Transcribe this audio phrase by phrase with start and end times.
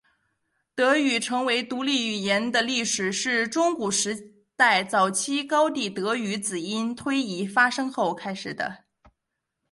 [0.73, 8.85] 德语成为独立语言的历史是中古时代早期高地德语子音推移发生后开始的。